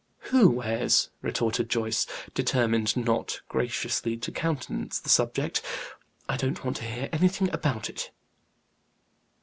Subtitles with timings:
[0.31, 5.61] "Who wears?" retorted Joyce, determined not graciously to countenance the subject.
[6.27, 8.09] "I don't want to hear anything about it."